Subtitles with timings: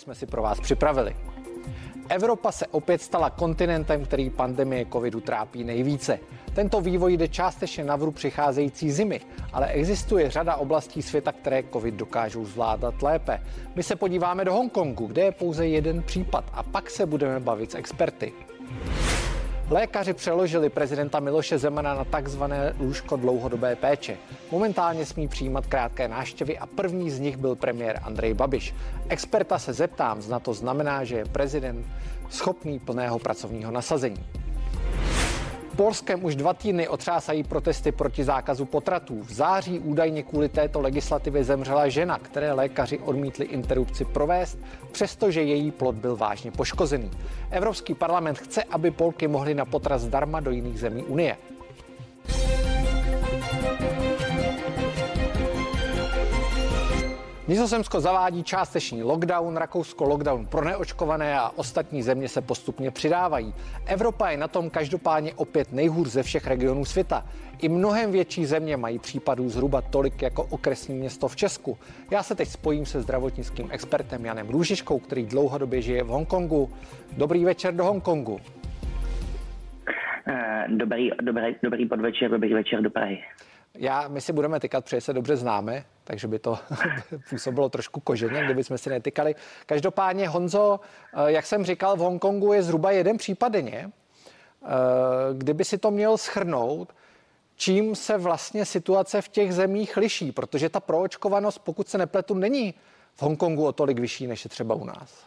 [0.00, 1.16] jsme si pro vás připravili.
[2.08, 6.18] Evropa se opět stala kontinentem, který pandemie covidu trápí nejvíce.
[6.54, 9.20] Tento vývoj jde částečně na vru přicházející zimy,
[9.52, 13.42] ale existuje řada oblastí světa, které covid dokážou zvládat lépe.
[13.74, 17.70] My se podíváme do Hongkongu, kde je pouze jeden případ a pak se budeme bavit
[17.70, 18.32] s experty.
[19.70, 24.16] Lékaři přeložili prezidenta Miloše Zemana na takzvané lůžko dlouhodobé péče.
[24.50, 28.74] Momentálně smí přijímat krátké návštěvy a první z nich byl premiér Andrej Babiš.
[29.08, 31.86] Experta se zeptám, zna to znamená, že je prezident
[32.30, 34.26] schopný plného pracovního nasazení.
[35.76, 39.22] Polskem už dva týdny otřásají protesty proti zákazu potratů.
[39.22, 44.58] V září údajně kvůli této legislativě zemřela žena, které lékaři odmítli interrupci provést,
[44.92, 47.10] přestože její plod byl vážně poškozený.
[47.50, 51.36] Evropský parlament chce, aby Polky mohly na potrat zdarma do jiných zemí Unie.
[57.48, 63.54] Nizozemsko zavádí částečný lockdown, Rakousko lockdown pro neočkované a ostatní země se postupně přidávají.
[63.86, 67.24] Evropa je na tom každopádně opět nejhůř ze všech regionů světa.
[67.62, 71.78] I mnohem větší země mají případů zhruba tolik jako okresní město v Česku.
[72.10, 76.70] Já se teď spojím se zdravotnickým expertem Janem Růžiškou, který dlouhodobě žije v Hongkongu.
[77.16, 78.40] Dobrý večer do Hongkongu.
[80.28, 83.18] Eh, dobrý, dobrý, dobrý podvečer, dobrý večer do Prahy.
[83.76, 86.58] Já, my si budeme tykat, protože se dobře známe, takže by to
[87.30, 89.34] působilo trošku koženě, kdyby jsme si netykali.
[89.66, 90.80] Každopádně, Honzo,
[91.14, 93.90] eh, jak jsem říkal, v Hongkongu je zhruba jeden případ denně.
[94.62, 94.68] Eh,
[95.32, 96.94] kdyby si to měl schrnout,
[97.56, 102.74] čím se vlastně situace v těch zemích liší, protože ta proočkovanost, pokud se nepletu, není
[103.14, 105.26] v Hongkongu o tolik vyšší, než je třeba u nás.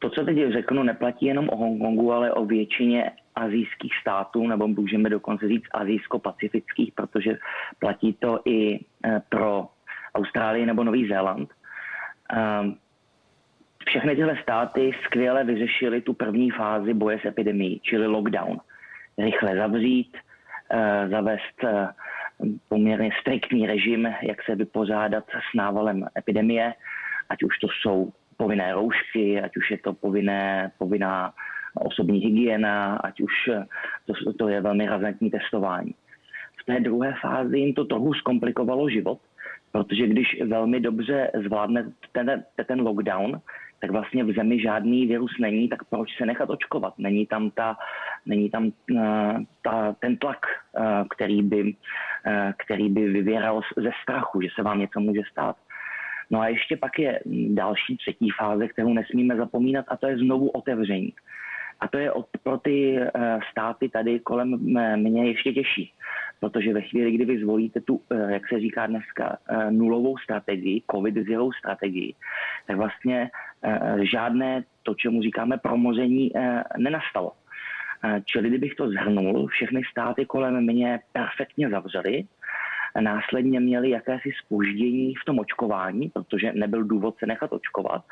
[0.00, 5.08] To, co teď řeknu, neplatí jenom o Hongkongu, ale o většině azijských států, nebo můžeme
[5.10, 7.38] dokonce říct azijsko-pacifických, protože
[7.78, 9.68] platí to i eh, pro
[10.14, 11.48] Austrálii nebo Nový Zéland.
[12.32, 12.76] Ehm,
[13.86, 18.60] všechny tyhle státy skvěle vyřešily tu první fázi boje s epidemií, čili lockdown.
[19.18, 20.16] Rychle zavřít,
[20.70, 21.88] eh, zavést eh,
[22.68, 26.74] poměrně striktní režim, jak se vypořádat s návalem epidemie,
[27.28, 31.36] ať už to jsou povinné roušky, ať už je to povinné, povinná
[31.76, 33.34] osobní hygiena, ať už
[34.08, 35.94] to, to je velmi razantní testování.
[36.60, 39.20] V té druhé fázi jim to trochu zkomplikovalo život,
[39.72, 43.40] protože když velmi dobře zvládne ten, ten lockdown,
[43.80, 46.94] tak vlastně v zemi žádný virus není, tak proč se nechat očkovat?
[46.98, 47.76] Není tam, ta,
[48.26, 49.00] není tam uh,
[49.62, 54.78] ta, ten tlak, uh, který, by, uh, který by vyvěral ze strachu, že se vám
[54.78, 55.56] něco může stát.
[56.30, 60.48] No a ještě pak je další třetí fáze, kterou nesmíme zapomínat, a to je znovu
[60.48, 61.12] otevření.
[61.80, 64.58] A to je pro ty eh, státy tady kolem
[64.96, 65.92] mě ještě těžší.
[66.40, 70.82] Protože ve chvíli, kdy vy zvolíte tu, eh, jak se říká dneska, eh, nulovou strategii,
[70.90, 72.14] covid zero strategii,
[72.66, 73.30] tak vlastně
[74.02, 76.32] žádné to, čemu říkáme promoření,
[76.78, 77.32] nenastalo.
[78.24, 82.24] Čili kdybych to zhrnul, všechny státy kolem mě perfektně zavřely,
[83.00, 88.04] následně měli jakési spoždění v tom očkování, protože nebyl důvod se nechat očkovat,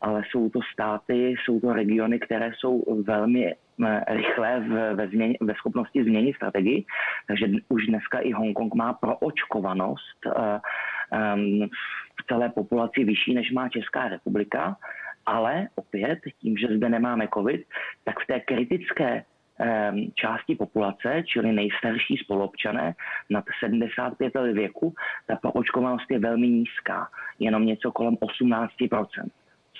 [0.00, 3.54] ale jsou to státy, jsou to regiony, které jsou velmi
[3.86, 6.84] eh, rychlé v, ve, změně, ve schopnosti změnit strategii,
[7.28, 11.68] takže už dneska i Hongkong má proočkovanost uh, um,
[12.20, 14.76] v celé populaci vyšší, než má Česká republika,
[15.26, 17.66] ale opět tím, že zde nemáme covid,
[18.04, 19.29] tak v té kritické Ehm,
[20.14, 22.94] části populace, čili nejstarší spolupčané
[23.30, 24.94] nad 75 let věku,
[25.26, 28.68] ta proočkovanost je velmi nízká, jenom něco kolem 18%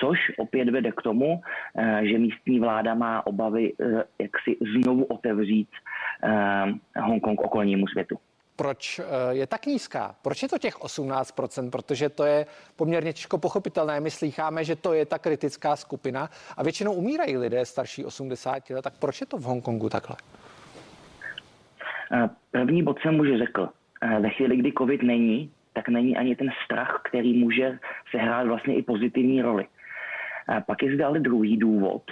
[0.01, 1.41] Což opět vede k tomu,
[1.77, 5.69] eh, že místní vláda má obavy, eh, jak si znovu otevřít
[6.23, 8.19] ehm, Hongkong okolnímu světu
[8.61, 10.15] proč eh, je tak nízká.
[10.23, 11.71] Proč je to těch 18%?
[11.71, 14.01] Protože to je poměrně těžko pochopitelné.
[14.01, 18.83] My slýcháme, že to je ta kritická skupina a většinou umírají lidé starší 80 let.
[18.83, 20.17] Tak proč je to v Hongkongu takhle?
[22.13, 23.69] Eh, první bod jsem už řekl.
[24.03, 27.79] Eh, ve chvíli, kdy covid není, tak není ani ten strach, který může
[28.11, 29.67] sehrát vlastně i pozitivní roli.
[30.67, 32.03] Pak je zde ale druhý důvod,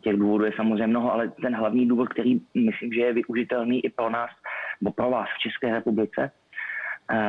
[0.00, 3.90] těch důvodů je samozřejmě mnoho, ale ten hlavní důvod, který myslím, že je využitelný i
[3.90, 4.30] pro nás,
[4.80, 6.30] nebo pro vás v České republice,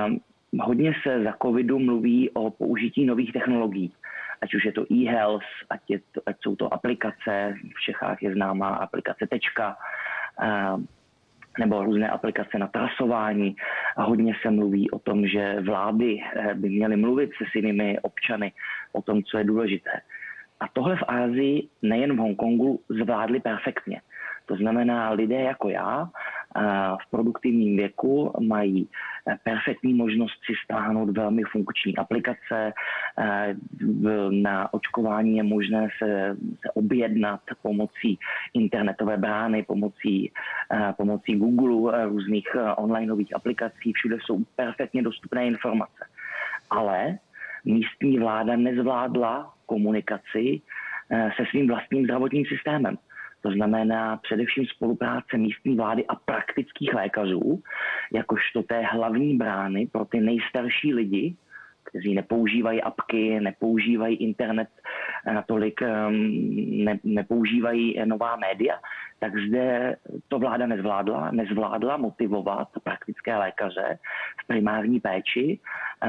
[0.07, 0.19] um,
[0.59, 3.93] hodně se za covidu mluví o použití nových technologií.
[4.41, 8.33] Ať už je to e-health, ať, je to, ať jsou to aplikace, v Čechách je
[8.33, 9.77] známá aplikace Tečka,
[10.75, 10.87] um,
[11.59, 13.55] nebo různé aplikace na trasování.
[13.97, 18.51] A hodně se mluví o tom, že vlády eh, by měly mluvit se svými občany
[18.91, 19.91] o tom, co je důležité.
[20.59, 24.01] A tohle v Ázii, nejen v Hongkongu, zvládli perfektně.
[24.45, 26.09] To znamená, lidé jako já
[27.03, 28.87] v produktivním věku mají
[29.43, 32.73] perfektní možnost si stáhnout velmi funkční aplikace.
[34.29, 38.19] Na očkování je možné se, se objednat pomocí
[38.53, 40.31] internetové brány, pomocí,
[40.97, 43.93] pomocí Google, různých onlineových aplikací.
[43.93, 46.05] Všude jsou perfektně dostupné informace.
[46.69, 47.17] Ale
[47.65, 50.61] místní vláda nezvládla komunikaci
[51.09, 52.97] eh, se svým vlastním zdravotním systémem.
[53.41, 57.63] To znamená především spolupráce místní vlády a praktických lékařů,
[58.13, 61.35] jakožto té hlavní brány pro ty nejstarší lidi,
[61.83, 64.69] kteří nepoužívají apky, nepoužívají internet
[65.25, 68.79] natolik, ehm, ne, nepoužívají nová média,
[69.19, 69.95] tak zde
[70.27, 73.99] to vláda nezvládla, nezvládla motivovat praktické lékaře
[74.43, 75.59] v primární péči
[76.03, 76.07] eh,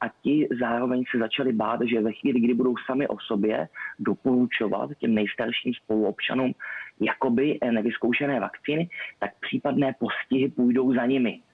[0.00, 4.90] a ti zároveň se začali bát, že ve chvíli, kdy budou sami o sobě doporučovat
[4.98, 6.54] těm nejstarším spoluobčanům
[7.00, 8.88] jakoby nevyzkoušené vakcíny,
[9.18, 11.40] tak případné postihy půjdou za nimi.
[11.40, 11.51] eh,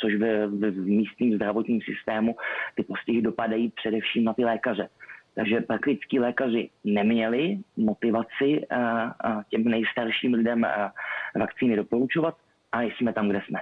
[0.00, 2.36] což v, v, v místním zdravotním systému
[2.74, 4.88] ty postihy dopadají především na ty lékaře.
[5.36, 8.76] Takže praktickí lékaři neměli motivaci eh,
[9.24, 10.90] eh, těm nejstarším lidem eh,
[11.38, 12.36] vakcíny doporučovat
[12.72, 13.60] a jsme tam, kde jsme.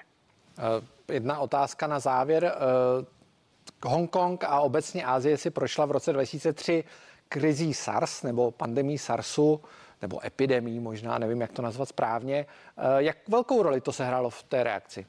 [1.13, 2.55] Jedna otázka na závěr.
[3.85, 6.85] Hongkong a obecně Asie si prošla v roce 2003
[7.29, 9.61] krizí SARS nebo pandemí SARSu
[10.03, 12.47] nebo epidemii možná, nevím, jak to nazvat správně.
[12.99, 15.07] Jak velkou roli to sehrálo v té reakci?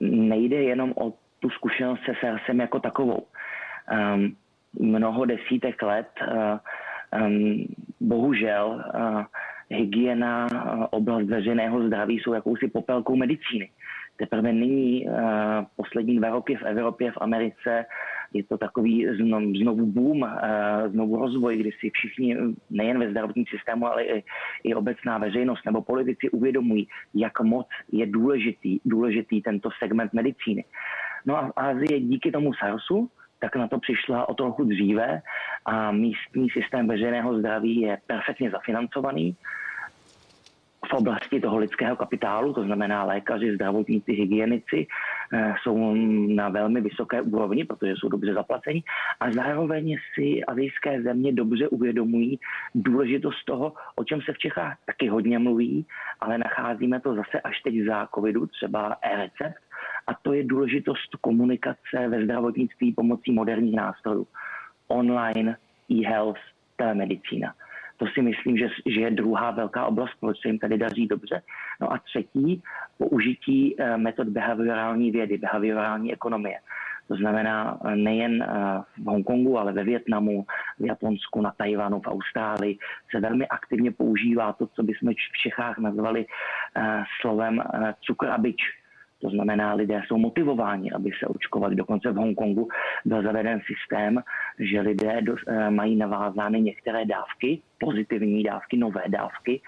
[0.00, 3.26] Nejde jenom o tu zkušenost se SARSem jako takovou.
[3.92, 4.36] Um,
[4.80, 6.08] mnoho desítek let.
[7.26, 7.66] Um,
[8.00, 9.22] bohužel uh,
[9.68, 13.70] hygiena, uh, oblast veřejného zdraví jsou jakousi popelkou medicíny.
[14.18, 15.06] Teprve nyní,
[15.76, 17.84] poslední dva roky v Evropě, v Americe,
[18.32, 19.06] je to takový
[19.58, 20.28] znovu, boom, uh,
[20.90, 22.36] znovu rozvoj, kdy si všichni,
[22.70, 24.24] nejen ve zdravotním systému, ale i,
[24.64, 30.64] i obecná veřejnost nebo politici uvědomují, jak moc je důležitý, důležitý tento segment medicíny.
[31.26, 35.22] No a v Ázii díky tomu SARSu, tak na to přišla o trochu dříve
[35.64, 39.36] a místní systém veřejného zdraví je perfektně zafinancovaný
[40.90, 44.86] v oblasti toho lidského kapitálu, to znamená lékaři, zdravotníci, hygienici,
[45.32, 45.94] eh, jsou
[46.34, 48.84] na velmi vysoké úrovni, protože jsou dobře zaplacení
[49.20, 52.40] a zároveň si azijské země dobře uvědomují
[52.74, 55.86] důležitost toho, o čem se v Čechách taky hodně mluví,
[56.20, 59.62] ale nacházíme to zase až teď za covidu, třeba e-recept,
[60.06, 64.26] a to je důležitost komunikace ve zdravotnictví pomocí moderních nástrojů.
[64.88, 65.56] Online,
[65.90, 66.40] e-health,
[66.76, 67.54] telemedicína.
[67.96, 71.42] To si myslím, že, že je druhá velká oblast, proč se jim tady daří dobře.
[71.80, 72.62] No a třetí,
[72.98, 76.58] použití eh, metod behaviorální vědy, behaviorální ekonomie.
[77.08, 78.46] To znamená eh, nejen eh,
[78.98, 80.46] v Hongkongu, ale ve Větnamu,
[80.78, 82.78] v Japonsku, na Tajvanu, v Austrálii
[83.10, 86.26] se velmi aktivně používá to, co bychom v Čechách nazvali
[87.20, 87.62] slovem
[88.00, 88.56] cukr a byč
[89.26, 91.74] to znamená, lidé jsou motivováni, aby se očkovali.
[91.74, 92.68] Dokonce v Hongkongu
[93.04, 94.22] byl zaveden systém,
[94.58, 99.60] že lidé do, eh, mají navázány některé dávky, pozitivní dávky, nové dávky,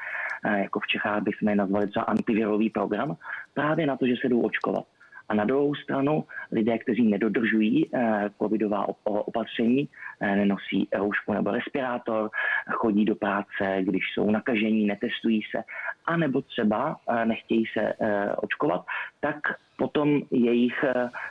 [0.44, 3.16] eh, jako v Čechách bychom je nazvali třeba antivirový program,
[3.54, 4.86] právě na to, že se jdou očkovat.
[5.28, 9.88] A na druhou stranu lidé, kteří nedodržují eh, covidová opatření,
[10.20, 12.30] eh, nenosí roušku nebo respirátor,
[12.70, 15.62] chodí do práce, když jsou nakažení, netestují se,
[16.06, 17.94] anebo třeba eh, nechtějí se
[18.36, 18.84] očkovat,
[19.20, 19.36] tak
[19.76, 20.84] potom jejich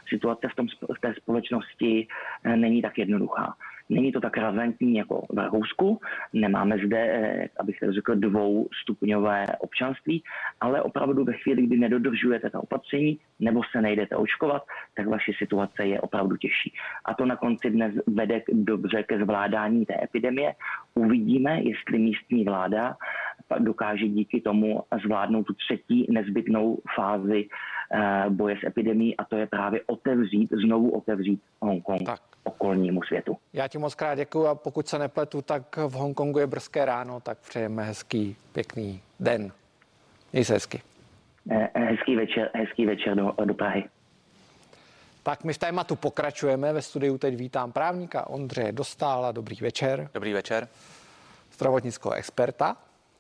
[0.09, 0.67] situace v, tom,
[0.97, 2.07] v té společnosti
[2.55, 3.53] není tak jednoduchá.
[3.89, 5.99] Není to tak razantní jako v Rakousku,
[6.33, 10.23] nemáme zde, eh, abych tak řekl, dvoustupňové občanství,
[10.61, 14.63] ale opravdu ve chvíli, kdy nedodržujete ta opatření nebo se nejdete očkovat,
[14.95, 16.73] tak vaše situace je opravdu těžší.
[17.05, 20.53] A to na konci dnes vede dobře ke zvládání té epidemie.
[20.95, 22.97] Uvidíme, jestli místní vláda
[23.59, 27.47] dokáže díky tomu zvládnout tu třetí nezbytnou fázi
[27.93, 32.03] eh, boje s epidemí a to je právě otevřít, znovu otevřít Hongkong.
[32.05, 33.37] Tak okolnímu světu.
[33.53, 37.19] Já ti moc krát děkuji a pokud se nepletu, tak v Hongkongu je brzké ráno,
[37.19, 39.51] tak přejeme hezký, pěkný den.
[40.33, 40.81] Měj se hezky.
[41.51, 43.83] Eh, eh, hezký večer, hezký večer do, do Prahy.
[45.23, 46.73] Tak my v tématu pokračujeme.
[46.73, 49.31] Ve studiu teď vítám právníka Ondřeje Dostála.
[49.31, 50.09] Dobrý večer.
[50.13, 50.67] Dobrý večer.
[51.53, 52.77] Zdravotnického experta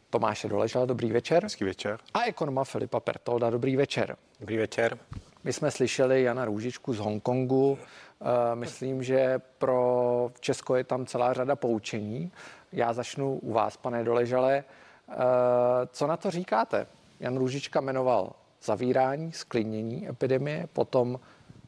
[0.09, 0.85] Tomáše Doležela.
[0.85, 1.43] Dobrý večer.
[1.43, 1.97] Hezký večer.
[2.13, 3.49] A ekonoma Filipa Pertolda.
[3.49, 4.15] Dobrý večer.
[4.39, 4.97] Dobrý večer.
[5.43, 7.77] My jsme slyšeli Jana Růžičku z Hongkongu.
[8.21, 12.31] Eh, myslím, že pro Česko je tam celá řada poučení.
[12.71, 14.63] Já začnu u vás, pane Doležale.
[15.09, 15.15] Eh,
[15.91, 16.87] co na to říkáte?
[17.19, 18.31] Jan Růžička jmenoval
[18.63, 21.19] zavírání, sklidnění epidemie, potom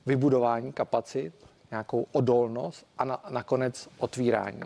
[0.06, 1.34] vybudování kapacit,
[1.72, 4.62] nějakou odolnost a na, nakonec otvírání.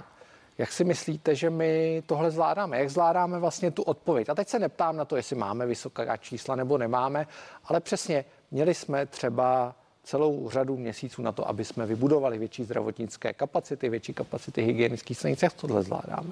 [0.58, 2.80] Jak si myslíte, že my tohle zvládáme?
[2.80, 4.30] Jak zvládáme vlastně tu odpověď?
[4.30, 7.28] A teď se neptám na to, jestli máme vysoká čísla nebo nemáme,
[7.66, 13.33] ale přesně měli jsme třeba celou řadu měsíců na to, aby jsme vybudovali větší zdravotnické
[13.33, 15.43] kapacity, větší kapacity hygienických stanic.
[15.43, 16.31] Jak tohle zvládáme?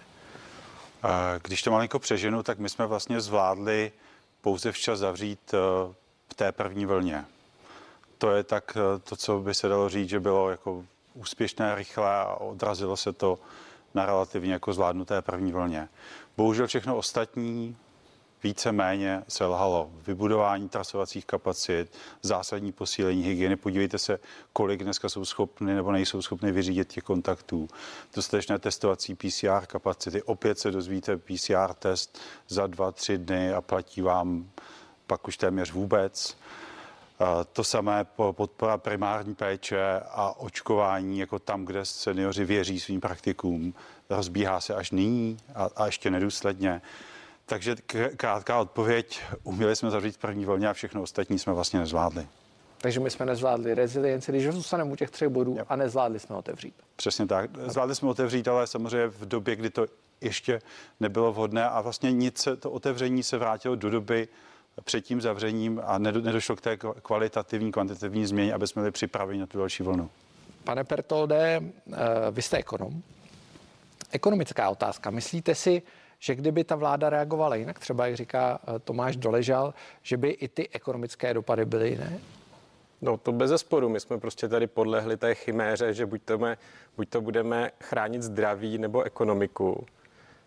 [1.44, 3.92] Když to malinko přeženu, tak my jsme vlastně zvládli
[4.42, 5.58] pouze včas zavřít eh,
[6.30, 7.26] v té první vlně.
[8.18, 12.16] To je tak eh, to, co by se dalo říct, že bylo jako úspěšné, rychlé
[12.16, 13.40] a odrazilo se to
[13.94, 15.90] na relativně jako zvládnuté první vlně.
[16.38, 17.78] Bohužel všechno ostatní
[18.44, 19.92] více-méně selhalo.
[20.08, 23.56] Vybudování trasovacích kapacit, zásadní posílení hygieny.
[23.56, 24.20] Podívejte se,
[24.54, 27.68] kolik dneska jsou schopny nebo nejsou schopny vyřídit těch kontaktů.
[28.16, 30.24] Dostatečné testovací PCR kapacity.
[30.24, 34.50] Opět se dozvíte PCR test za dva, tři dny a platí vám
[35.08, 36.38] pak už téměř vůbec.
[37.54, 43.74] To samé podpora primární péče a očkování, jako tam, kde seniori věří svým praktikům,
[44.10, 46.82] rozbíhá se až nyní a, a ještě nedůsledně.
[47.52, 47.76] Takže
[48.18, 52.28] krátká odpověď, uměli jsme zavřít první vlně a všechno ostatní jsme vlastně nezvládli.
[52.78, 56.74] Takže my jsme nezvládli rezilienci, když zůstaneme u těch třech bodů a nezvládli jsme otevřít.
[56.96, 57.50] Přesně tak.
[57.68, 59.86] Zvládli jsme otevřít, ale samozřejmě v době, kdy to
[60.22, 60.62] ještě
[61.00, 64.28] nebylo vhodné a vlastně nic to otevření se vrátilo do doby
[64.84, 69.46] před tím zavřením a nedošlo k té kvalitativní, kvantitativní změně, aby jsme byli připraveni na
[69.46, 70.10] tu další vlnu.
[70.64, 71.62] Pane Pertolde,
[71.94, 71.98] eh,
[72.32, 73.02] vy jste ekonom.
[74.12, 75.10] Ekonomická otázka.
[75.10, 75.82] Myslíte si,
[76.24, 80.48] že kdyby ta vláda reagovala jinak, třeba jak říká eh, Tomáš Doležal, že by i
[80.48, 82.20] ty ekonomické dopady byly jiné?
[83.02, 83.90] No to bez zesporu.
[83.90, 86.58] My jsme prostě tady podlehli té chiméře, že buď to, me,
[86.98, 89.86] buď to budeme chránit zdraví nebo ekonomiku.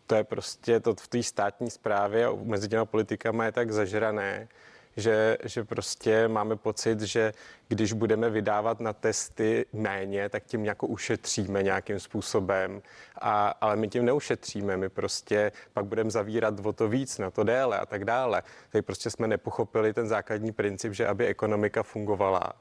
[0.07, 4.49] To je prostě to v té státní správě a mezi těma politikama je tak zažrané,
[4.97, 7.33] že, že prostě máme pocit, že
[7.69, 12.83] když budeme vydávat na testy méně, tak tím jako ušetříme nějakým způsobem.
[13.21, 17.45] A, ale my tím neušetříme, my prostě pak budeme zavírat o to víc, na to
[17.45, 18.43] déle a tak dále.
[18.71, 22.53] Tak prostě jsme nepochopili ten základní princip, že aby ekonomika fungovala,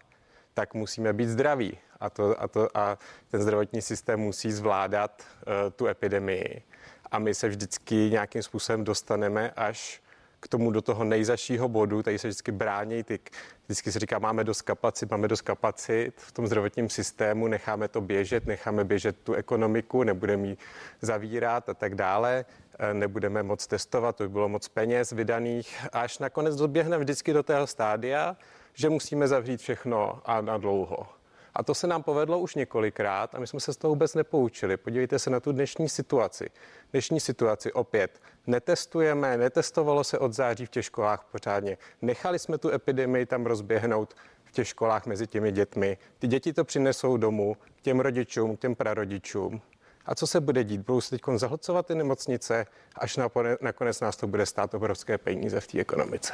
[0.54, 1.78] tak musíme být zdraví.
[2.00, 2.98] A, to, a, to, a
[3.32, 6.63] ten zdravotní systém musí zvládat uh, tu epidemii.
[7.12, 10.02] A my se vždycky nějakým způsobem dostaneme až
[10.44, 13.20] k tomu do toho nejzašího bodu, tady se vždycky brání ty,
[13.66, 18.02] vždycky se říká, máme dost kapacit, máme dost kapacit v tom zdravotním systému, necháme to
[18.02, 20.58] běžet, necháme běžet tu ekonomiku, nebudeme ji
[21.02, 22.46] zavírat a tak dále,
[22.80, 27.44] e, nebudeme moc testovat, to by bylo moc peněz vydaných, až nakonec doběhneme vždycky do
[27.44, 28.38] tého stádia,
[28.74, 31.23] že musíme zavřít všechno a na dlouho.
[31.55, 34.77] A to se nám povedlo už několikrát a my jsme se z toho vůbec nepoučili.
[34.77, 36.50] Podívejte se na tu dnešní situaci.
[36.91, 41.77] Dnešní situaci opět netestujeme, netestovalo se od září v těch školách pořádně.
[42.01, 45.98] Nechali jsme tu epidemii tam rozběhnout v těch školách mezi těmi dětmi.
[46.19, 49.62] Ty děti to přinesou domů k těm rodičům, k těm prarodičům.
[50.05, 50.81] A co se bude dít?
[50.81, 53.19] Budou se teď zahlcovat ty nemocnice, až
[53.62, 56.33] nakonec nás to bude stát obrovské peníze v té ekonomice.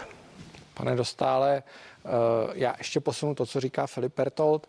[0.79, 1.63] Pane Dostále,
[2.05, 2.09] eh,
[2.53, 4.67] já ještě posunu to, co říká Filip Pertold.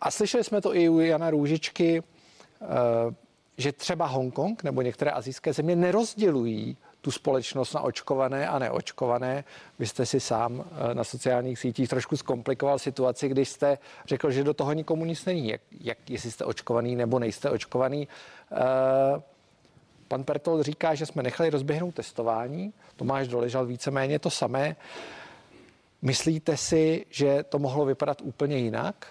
[0.00, 2.02] A slyšeli jsme to i u Jana Růžičky,
[2.62, 2.66] eh,
[3.56, 9.44] že třeba Hongkong nebo některé azijské země nerozdělují tu společnost na očkované a neočkované.
[9.78, 14.44] Vy jste si sám eh, na sociálních sítích trošku zkomplikoval situaci, když jste řekl, že
[14.44, 18.08] do toho nikomu nic není, jak, jak jestli jste očkovaný nebo nejste očkovaný.
[20.08, 22.72] Pan Pertol říká, že jsme nechali rozběhnout testování.
[22.96, 24.76] Tomáš doležal víceméně to samé.
[26.02, 29.06] Myslíte si, že to mohlo vypadat úplně jinak?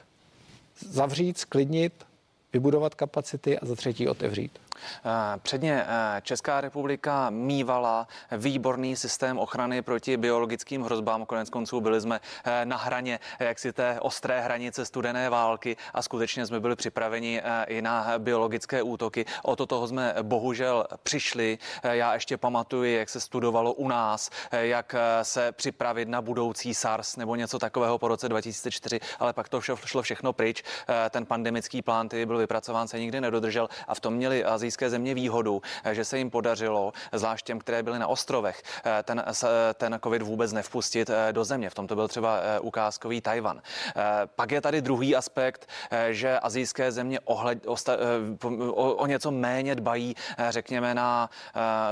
[0.80, 2.06] Zavřít, sklidnit,
[2.54, 4.60] vybudovat kapacity a za třetí otevřít?
[4.76, 11.26] Eh, předně eh, Česká republika mývala výborný systém ochrany proti biologickým hrozbám.
[11.26, 16.02] Konec konců byli jsme eh, na hraně jak si té ostré hranice studené války a
[16.02, 19.26] skutečně jsme byli připraveni i na biologické útoky.
[19.44, 21.58] O to toho jsme bohužel přišli.
[21.84, 27.36] Já ještě pamatuju, jak se studovalo u nás, jak se připravit na budoucí SARS nebo
[27.36, 30.64] něco takového po roce 2004, ale pak to šlo všechno pryč.
[31.10, 35.14] Ten pandemický plán, který byl vypracován, se nikdy nedodržel a v tom měli Azijské země
[35.14, 39.24] výhodu, eh, že se jim podařilo, zvlášť těm, které byly na ostrovech, eh, ten,
[39.74, 41.70] ten COVID vůbec nevpustit eh, do země.
[41.70, 43.62] V tom to byl třeba ukázkový Tajvan.
[44.36, 45.70] Pak je tady druhý aspekt,
[46.10, 47.98] že azijské země ohled, osta,
[48.70, 50.16] o, o něco méně dbají,
[50.50, 51.30] řekněme, na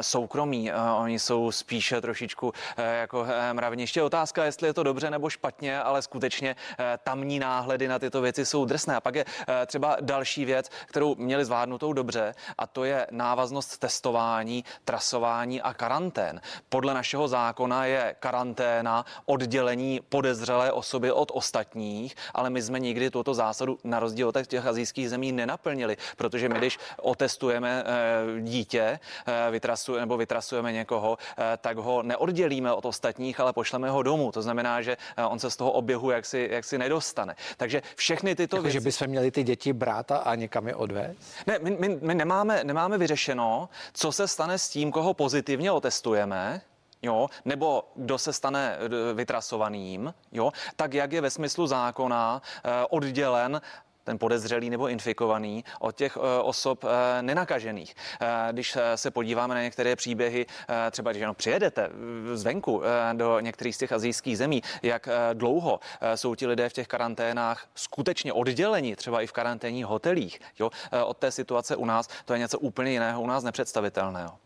[0.02, 0.72] soukromí.
[0.98, 3.84] Oni jsou spíše trošičku jako mravní.
[3.84, 6.56] Ještě otázka, jestli je to dobře nebo špatně, ale skutečně
[7.04, 8.96] tamní náhledy na tyto věci jsou drsné.
[8.96, 9.26] A pak je
[9.66, 16.42] třeba další věc, kterou měli zvládnutou dobře, a to je návaznost testování, trasování a karantén.
[16.70, 23.34] Podle našeho zákona je karanténa oddělení podezřelé osoby od ostatních, ale my jsme nikdy tuto
[23.34, 29.51] zásadu na rozdíl od těch azijských zemí nenaplnili, protože my, když otestujeme eh, dítě, eh,
[29.51, 34.32] vytrasujeme nebo vytrasujeme někoho, eh, tak ho neoddělíme od ostatních, ale pošleme ho domů.
[34.32, 34.98] To znamená, že
[35.30, 37.36] on se z toho oběhu jaksi, jaksi nedostane.
[37.58, 38.74] Takže všechny tyto jako, věci...
[38.74, 41.18] že bychom měli ty děti brát a někam je odvést?
[41.48, 46.62] Ne, my, my, my nemáme, nemáme vyřešeno, co se stane s tím, koho pozitivně otestujeme,
[47.01, 48.77] jo, nebo kdo se stane
[49.13, 52.41] vytrasovaným, jo, tak jak je ve smyslu zákona
[52.89, 53.62] oddělen
[54.10, 57.96] ten podezřelý nebo infikovaný od těch eh, osob eh, nenakažených.
[58.22, 60.46] Eh, když se podíváme na některé příběhy,
[60.92, 61.89] třeba když jenom přijedete
[62.34, 62.82] zvenku
[63.13, 65.80] do některých z těch azijských zemí, jak dlouho
[66.16, 70.70] jsou ti lidé v těch karanténách skutečně odděleni, třeba i v karanténních hotelích, jo,
[71.06, 74.38] od té situace u nás, to je něco úplně jiného, u nás nepředstavitelného.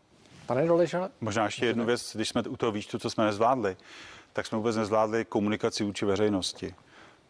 [0.46, 1.08] Pane Doležale?
[1.20, 3.76] Možná ještě jednu věc, když jsme u toho výčtu, co jsme nezvládli,
[4.32, 6.74] tak jsme vůbec nezvládli komunikaci vůči veřejnosti.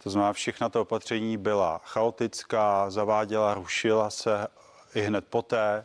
[0.02, 4.46] To znamená, všechna ta opatření byla chaotická, zaváděla, rušila se
[4.94, 5.84] i hned poté,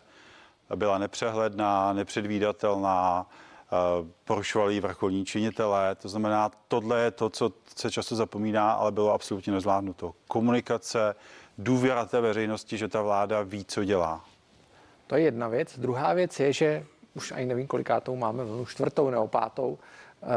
[0.75, 5.95] byla nepřehledná, nepředvídatelná, eh, porušovali vrcholní činitelé.
[5.95, 10.13] To znamená, tohle je to, co se často zapomíná, ale bylo absolutně nezvládnuto.
[10.27, 11.15] Komunikace,
[11.57, 14.25] důvěra té veřejnosti, že ta vláda ví, co dělá.
[15.07, 15.79] To je jedna věc.
[15.79, 19.77] Druhá věc je, že už ani nevím, kolikátou máme, čtvrtou nebo pátou,
[20.23, 20.27] eh,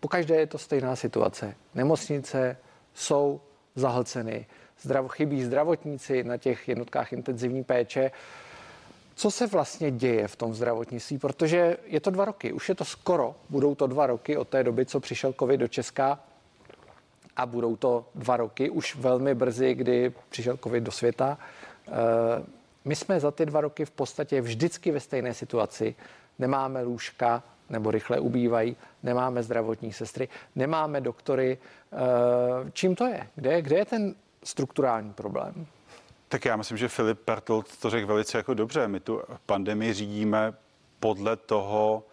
[0.00, 1.54] Pokaždé je to stejná situace.
[1.74, 2.56] Nemocnice
[2.94, 3.40] jsou
[3.74, 4.46] zahlceny,
[4.80, 8.10] zdrav, chybí zdravotníci na těch jednotkách intenzivní péče.
[9.14, 11.18] Co se vlastně děje v tom zdravotnictví?
[11.18, 14.64] Protože je to dva roky, už je to skoro, budou to dva roky od té
[14.64, 16.20] doby, co přišel covid do Česka
[17.36, 21.38] a budou to dva roky, už velmi brzy, kdy přišel covid do světa.
[21.88, 21.92] Eh,
[22.84, 25.94] my jsme za ty dva roky v podstatě vždycky ve stejné situaci.
[26.38, 31.58] Nemáme lůžka, nebo rychle ubývají, nemáme zdravotní sestry, nemáme doktory.
[31.92, 33.28] Eh, čím to je?
[33.34, 35.66] Kde, kde je ten strukturální problém?
[36.28, 38.88] Tak já myslím, že Filip Pertold to řekl velice jako dobře.
[38.88, 40.54] My tu pandemii řídíme
[41.00, 42.04] podle toho,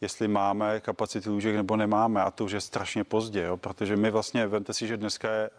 [0.00, 3.56] jestli máme kapacity lůžek nebo nemáme a to už je strašně pozdě, jo?
[3.56, 5.50] protože my vlastně, vemte si, že dneska je eh,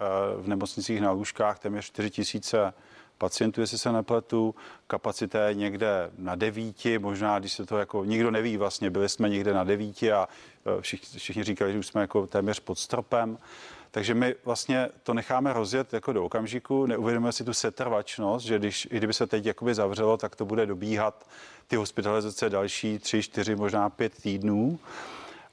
[0.41, 2.73] v nemocnicích na lůžkách téměř 4 tisíce
[3.17, 4.55] pacientů, jestli se nepletu.
[4.87, 9.29] Kapacita je někde na devíti, možná, když se to jako nikdo neví vlastně, byli jsme
[9.29, 10.27] někde na devíti a
[10.77, 13.37] e, všichni, všichni říkali, že už jsme jako téměř pod stropem.
[13.91, 18.87] Takže my vlastně to necháme rozjet jako do okamžiku, neuvědomujeme si tu setrvačnost, že když,
[18.91, 21.27] i kdyby se teď jakoby zavřelo, tak to bude dobíhat
[21.67, 24.79] ty hospitalizace další tři, čtyři, možná pět týdnů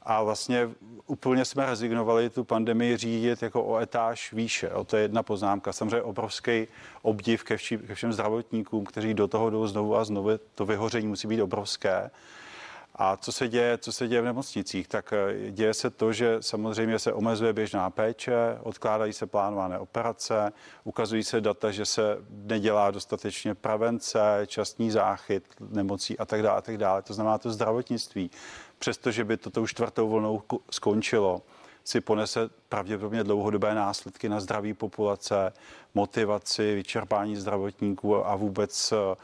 [0.04, 0.70] a vlastně
[1.06, 4.70] úplně jsme rezignovali tu pandemii řídit jako o etáž výše.
[4.70, 5.72] O to je jedna poznámka.
[5.72, 6.66] Samozřejmě obrovský
[7.02, 10.30] obdiv ke, vši, ke všem zdravotníkům, kteří do toho jdou znovu a znovu.
[10.54, 12.10] To vyhoření musí být obrovské.
[12.94, 14.88] A co se děje, co se děje v nemocnicích?
[14.88, 20.52] Tak eh, děje se to, že samozřejmě se omezuje běžná péče, odkládají se plánované operace,
[20.84, 26.62] ukazují se data, že se nedělá dostatečně prevence, časný záchyt nemocí a tak dále, a
[26.62, 27.02] tak dále.
[27.02, 28.30] To znamená to zdravotnictví
[28.82, 31.42] přestože by toto už čtvrtou vlnou skončilo,
[31.84, 35.52] si ponese pravděpodobně dlouhodobé následky na zdraví populace,
[35.94, 39.16] motivaci, vyčerpání zdravotníků a vůbec eh,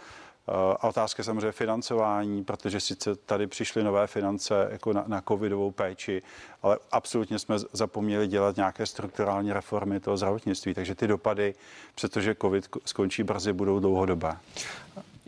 [0.81, 6.23] a otázka samozřejmě financování, protože sice tady přišly nové finance jako na, na covidovou péči,
[6.62, 11.55] ale absolutně jsme zapomněli dělat nějaké strukturální reformy toho zdravotnictví, takže ty dopady,
[11.94, 14.37] přestože covid skončí brzy, budou dlouhodobé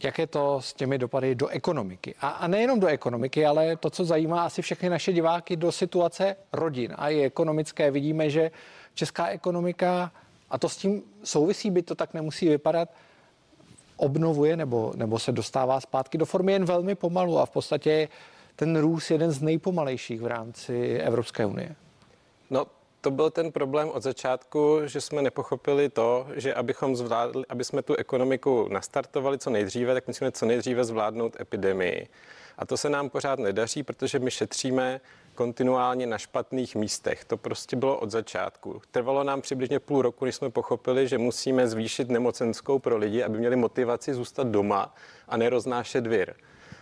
[0.04, 2.14] jak je to s těmi dopady do ekonomiky.
[2.20, 6.36] A, a nejenom do ekonomiky, ale to, co zajímá asi všechny naše diváky, do situace
[6.52, 7.90] rodin a i ekonomické.
[7.90, 8.50] Vidíme, že
[8.94, 10.12] česká ekonomika,
[10.50, 12.88] a to s tím souvisí, by to tak nemusí vypadat,
[13.96, 18.08] obnovuje nebo, nebo se dostává zpátky do formy jen velmi pomalu a v podstatě
[18.56, 21.76] ten růst jeden z nejpomalejších v rámci Evropské unie.
[22.50, 22.66] No,
[23.00, 27.82] to byl ten problém od začátku, že jsme nepochopili to, že abychom zvládli, aby jsme
[27.82, 32.08] tu ekonomiku nastartovali co nejdříve, tak musíme co nejdříve zvládnout epidemii.
[32.58, 35.00] A to se nám pořád nedaří, protože my šetříme
[35.34, 37.24] kontinuálně na špatných místech.
[37.24, 38.82] To prostě bylo od začátku.
[38.90, 43.38] Trvalo nám přibližně půl roku, než jsme pochopili, že musíme zvýšit nemocenskou pro lidi, aby
[43.38, 44.94] měli motivaci zůstat doma
[45.28, 46.34] a neroznášet vir.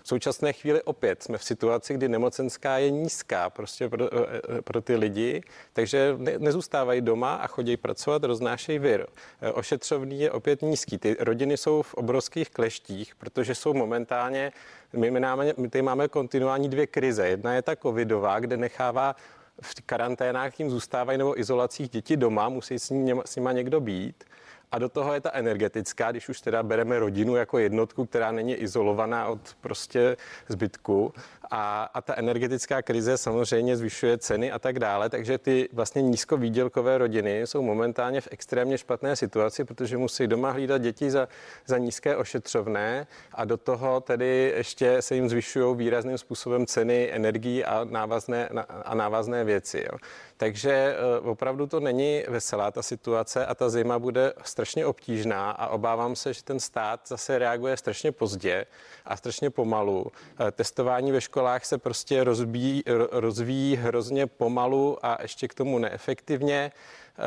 [0.03, 4.63] V současné chvíli opět jsme v situaci, kdy nemocenská je nízká prostě pro, eh, eh,
[4.63, 9.07] pro ty lidi, takže ne, nezůstávají doma a chodí pracovat, roznášejí vir.
[9.41, 10.99] Eh, ošetřovný je opět nízký.
[10.99, 14.53] Ty rodiny jsou v obrovských kleštích, protože jsou momentálně,
[14.93, 17.29] my, máme, my tady máme kontinuální dvě krize.
[17.29, 19.17] Jedna je ta covidová, kde nechává
[19.63, 24.25] v karanténách jim zůstávají nebo izolacích děti doma, musí s, ním, s nima někdo být.
[24.73, 28.55] A do toho je ta energetická, když už teda bereme rodinu jako jednotku, která není
[28.55, 30.17] izolovaná od prostě
[30.49, 31.13] zbytku.
[31.51, 36.99] A, a ta energetická krize samozřejmě zvyšuje ceny a tak dále, takže ty vlastně nízkovýdělkové
[36.99, 41.29] rodiny jsou momentálně v extrémně špatné situaci, protože musí doma hlídat děti za,
[41.67, 47.65] za nízké ošetřovné a do toho tedy ještě se jim zvyšují výrazným způsobem ceny energií
[47.65, 48.49] a návazné,
[48.85, 49.85] a návazné věci.
[49.93, 49.99] Jo.
[50.37, 55.69] Takže eh, opravdu to není veselá ta situace a ta zima bude strašně obtížná a
[55.69, 58.67] obávám se, že ten stát zase reaguje strašně pozdě
[59.05, 60.07] a strašně pomalu.
[60.41, 66.73] Eh, testování ve školách se prostě rozbíjí, rozvíjí hrozně pomalu a ještě k tomu neefektivně.
[67.19, 67.23] Eh,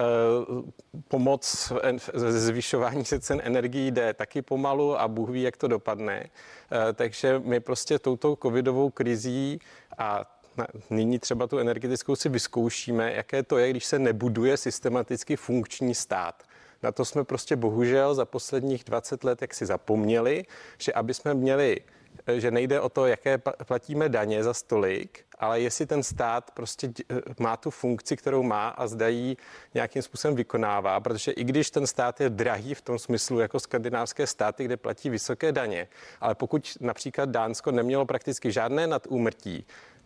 [1.08, 1.72] pomoc
[2.14, 6.30] ze zvyšování se cen energií jde taky pomalu a Bůh ví, jak to dopadne.
[6.94, 9.60] Takže my prostě touto covidovou krizí
[9.98, 10.26] a
[10.90, 16.44] nyní třeba tu energetickou si vyzkoušíme, jaké to je, když se nebuduje systematicky funkční stát.
[16.84, 20.46] Na to jsme prostě bohužel za posledních 20 let jak si zapomněli,
[20.78, 21.82] že aby jsme měli
[22.38, 26.92] že nejde o to, jaké platíme daně za stolik, ale jestli ten stát prostě
[27.40, 29.38] má tu funkci, kterou má a zdají
[29.74, 34.28] nějakým způsobem vykonává, protože i když ten stát je drahý v tom smyslu jako skandinávské
[34.28, 35.88] státy, kde platí vysoké daně,
[36.22, 39.66] ale pokud například Dánsko nemělo prakticky žádné nadúmrtí,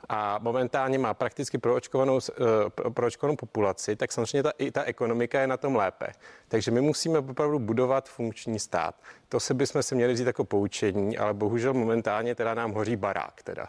[0.10, 5.48] a momentálně má prakticky proočkovanou, eh, proočkovanou populaci, tak samozřejmě ta, i ta ekonomika je
[5.48, 6.08] na tom lépe.
[6.48, 8.96] Takže my musíme opravdu budovat funkční stát.
[9.30, 13.44] To se bychom si měli vzít jako poučení, ale bohužel momentálně teda nám hoří barák.
[13.44, 13.68] Teda.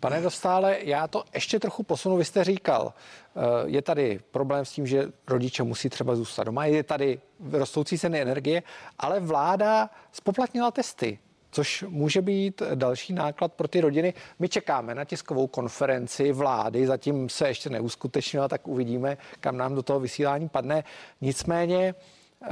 [0.00, 2.16] Pane Dostále, já to ještě trochu posunu.
[2.16, 6.64] Vy jste říkal, eh, je tady problém s tím, že rodiče musí třeba zůstat doma,
[6.64, 7.20] je tady
[7.52, 8.62] rostoucí ceny energie,
[8.98, 11.18] ale vláda spoplatnila testy
[11.52, 14.14] což může být další náklad pro ty rodiny.
[14.38, 19.82] My čekáme na tiskovou konferenci vlády, zatím se ještě neuskutečnila, tak uvidíme, kam nám do
[19.82, 20.84] toho vysílání padne.
[21.20, 21.94] Nicméně
[22.42, 22.48] eh,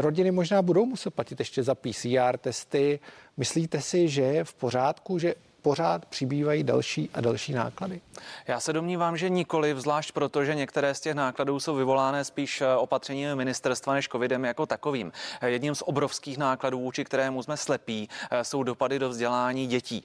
[0.00, 3.00] rodiny možná budou muset platit ještě za PCR testy.
[3.36, 8.00] Myslíte si, že je v pořádku, že pořád přibývají další a další náklady?
[8.46, 12.60] Já se domnívám, že nikoli, zvlášť proto, že některé z těch nákladů jsou vyvolané spíš
[12.60, 15.12] eh, opatřením ministerstva než covidem jako takovým.
[15.40, 20.04] Eh, jedním z obrovských nákladů, vůči kterému jsme slepí, eh, jsou dopady do vzdělání dětí.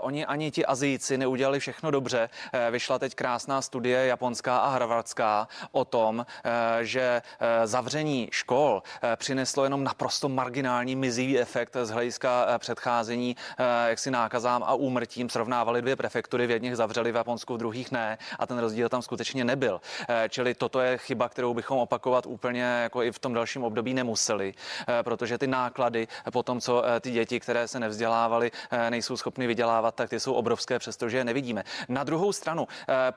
[0.00, 2.28] Oni ani ti Azijci neudělali všechno dobře.
[2.70, 6.26] Vyšla teď krásná studie japonská a harvardská o tom,
[6.80, 7.22] že
[7.64, 8.82] zavření škol
[9.16, 13.36] přineslo jenom naprosto marginální mizivý efekt z hlediska předcházení
[13.86, 17.92] jaksi nákazám a úmrtí úmrtím srovnávali dvě prefektury, v jedných zavřeli v Japonsku, v druhých
[17.92, 19.80] ne a ten rozdíl tam skutečně nebyl.
[20.08, 23.94] Eh, čili toto je chyba, kterou bychom opakovat úplně jako i v tom dalším období
[23.94, 24.54] nemuseli,
[24.88, 28.50] eh, protože ty náklady po tom, co eh, ty děti, které se nevzdělávaly,
[28.90, 31.64] nejsou schopny vydělávat, tak ty jsou obrovské, přestože je nevidíme.
[31.88, 32.66] Na druhou stranu,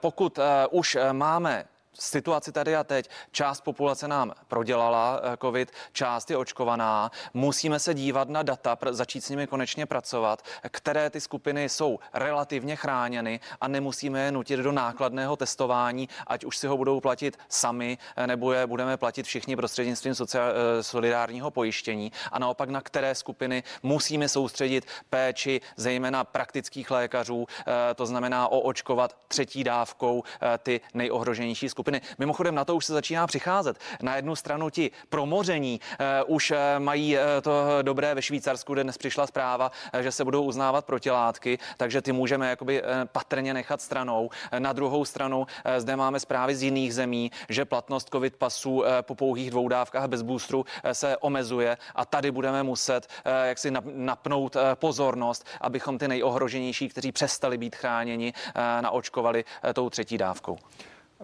[0.01, 0.39] pokud
[0.71, 1.65] už máme
[1.99, 3.09] situaci tady a teď.
[3.31, 7.11] Část populace nám prodělala eh, COVID, část je očkovaná.
[7.33, 12.75] Musíme se dívat na data, začít s nimi konečně pracovat, které ty skupiny jsou relativně
[12.75, 17.97] chráněny a nemusíme je nutit do nákladného testování, ať už si ho budou platit sami,
[18.15, 22.11] eh, nebo je budeme platit všichni prostřednictvím sociál, eh, solidárního pojištění.
[22.31, 27.47] A naopak na které skupiny musíme soustředit péči, zejména praktických lékařů,
[27.95, 30.23] to znamená oočkovat třetí dávkou
[30.63, 32.01] ty nejohroženější skupiny skupiny.
[32.17, 33.77] Mimochodem na to už se začíná přicházet.
[34.01, 35.79] Na jednu stranu ti promoření
[36.27, 40.11] uh, už uh, mají uh, to dobré ve Švýcarsku, kde dnes přišla zpráva, uh, že
[40.11, 44.29] se budou uznávat protilátky, takže ty můžeme jakoby patrně nechat stranou.
[44.59, 45.47] Na druhou stranu
[45.77, 50.21] zde máme zprávy z jiných zemí, že platnost covid pasů po pouhých dvou dávkách bez
[50.21, 53.07] boostru se omezuje a tady budeme muset
[53.43, 58.33] jaksi napnout pozornost, abychom ty nejohroženější, kteří přestali být chráněni,
[58.81, 60.57] naočkovali tou třetí dávkou.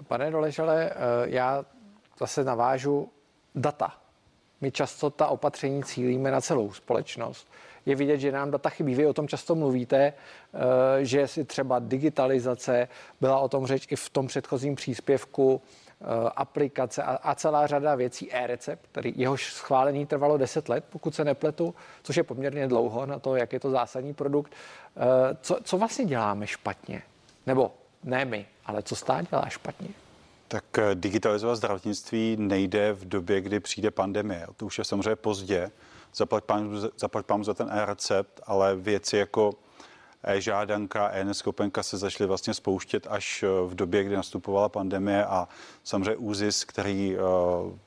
[0.03, 0.93] Pane Doležale, eh,
[1.25, 1.65] já
[2.19, 3.10] zase navážu
[3.55, 3.93] data.
[4.62, 7.47] My často ta opatření cílíme na celou společnost.
[7.86, 8.95] Je vidět, že nám data chybí.
[8.95, 12.88] Vy o tom často mluvíte, eh, že si třeba digitalizace,
[13.21, 16.05] byla o tom řeč i v tom předchozím příspěvku, eh,
[16.36, 21.75] aplikace a, celá řada věcí, e-recept, který jehož schválení trvalo 10 let, pokud se nepletu,
[22.03, 24.53] což je poměrně dlouho na to, jak je to zásadní produkt.
[25.41, 27.01] Co, co vlastně děláme špatně?
[27.45, 27.71] Nebo
[28.06, 29.88] ne my, ale co stát dělá špatně?
[30.48, 34.48] Tak eh, digitalizovat zdravotnictví nejde v době, kdy přijde pandemie.
[34.58, 35.72] To už je samozřejmě pozdě.
[36.15, 39.54] Zaplať pán, zaplať pán za ten e-recept, ale věci jako
[40.26, 45.48] e-žádanka, e-neschopenka se začaly vlastně spouštět až eh, v době, kdy nastupovala pandemie a
[45.84, 47.20] samozřejmě úzis, který eh,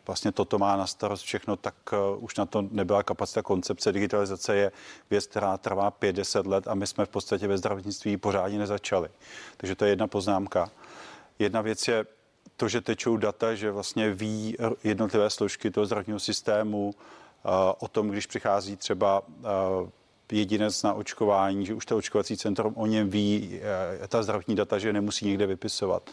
[0.06, 1.74] vlastně toto má na starost všechno, tak
[2.18, 3.92] už na to nebyla kapacita koncepce.
[3.92, 4.72] Digitalizace je
[5.10, 9.08] věc, která trvá 50 let a my jsme v podstatě ve zdravotnictví pořádně nezačali.
[9.56, 10.70] Takže to je jedna poznámka.
[11.38, 12.06] Jedna věc je
[12.56, 16.94] to, že tečou data, že vlastně ví jednotlivé složky toho zdravotního systému
[17.78, 19.22] o tom, když přichází třeba
[20.32, 23.60] jedinec na očkování, že už to očkovací centrum o něm ví,
[24.08, 26.10] ta zdravotní data, že nemusí někde vypisovat.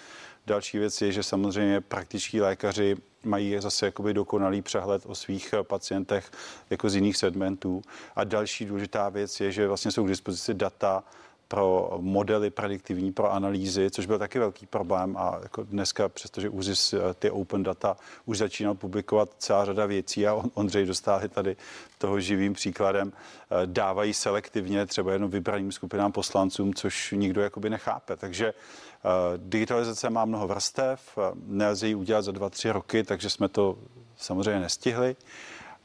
[0.48, 6.32] Další věc je, že samozřejmě praktičtí lékaři mají zase jakoby dokonalý přehled o svých pacientech
[6.70, 7.82] jako z jiných segmentů.
[8.16, 11.04] A další důležitá věc je, že vlastně jsou k dispozici data
[11.48, 16.94] pro modely prediktivní, pro analýzy, což byl taky velký problém a jako dneska, přestože ÚZIS
[16.94, 21.56] eh, ty open data už začínal publikovat celá řada věcí a Ondřej dostáli tady
[21.98, 28.16] toho živým příkladem, eh, dávají selektivně třeba jenom vybraným skupinám poslancům, což nikdo jakoby nechápe.
[28.16, 33.50] Takže eh, digitalizace má mnoho vrstev, nelze ji udělat za dva, tři roky, takže jsme
[33.50, 33.78] to
[34.18, 35.16] samozřejmě nestihli.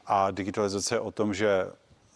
[0.05, 1.65] A digitalizace je o tom, že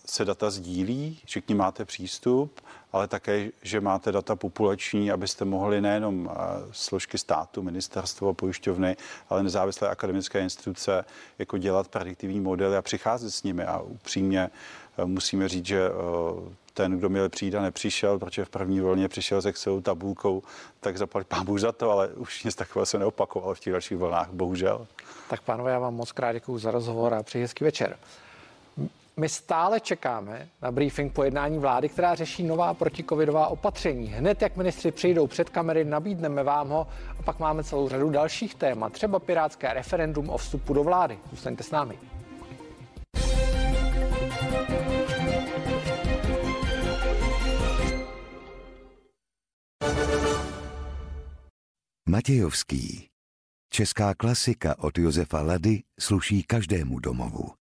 [0.05, 5.45] se data sdílí, že k ní máte přístup, ale také, že máte data populační, abyste
[5.45, 6.37] mohli nejenom eh,
[6.71, 8.97] složky státu, ministerstvo, pojišťovny,
[9.29, 11.05] ale nezávislé akademické instituce
[11.39, 13.63] jako dělat prediktivní modely a přicházet s nimi.
[13.63, 14.49] A upřímně
[14.97, 19.07] eh, musíme říct, že eh, ten, kdo měl přijít a nepřišel, protože v první vlně
[19.07, 20.43] přišel s Excelou tabulkou,
[20.79, 23.97] tak zaplať pán Bůh za to, ale už nic takového se neopakovalo v těch dalších
[23.97, 24.87] vlnách, bohužel.
[25.29, 27.97] Tak pánové, já vám moc krát děkuji za rozhovor a přeji hezký večer.
[29.17, 34.07] My stále čekáme na briefing po jednání vlády, která řeší nová protikovidová opatření.
[34.07, 36.87] Hned jak ministři přijdou před kamery, nabídneme vám ho
[37.19, 41.19] a pak máme celou řadu dalších témat, třeba pirátské referendum o vstupu do vlády.
[41.31, 41.99] Zůstaňte s námi.
[52.09, 53.09] Matějovský.
[53.69, 57.64] Česká klasika od Josefa Lady sluší každému domovu.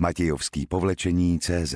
[0.00, 1.74] Matějovský povlečení CZ